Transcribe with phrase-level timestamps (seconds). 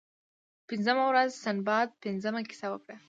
[0.67, 2.95] پنځمه ورځ سنباد پنځمه کیسه وکړه.